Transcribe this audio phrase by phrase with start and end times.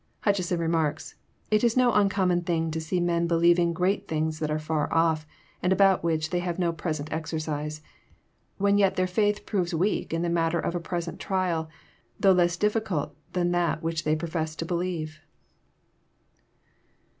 [0.21, 4.49] Hutcheson remarks:'< It is no uncommon thing to see men be lieving great things that
[4.49, 5.27] are far off,
[5.61, 7.83] and about which they have no present exercise,
[8.57, 11.69] when yet their faith proves weak in the mat ter of a present trial,
[12.19, 15.19] though less difficult than that which they profess to believe."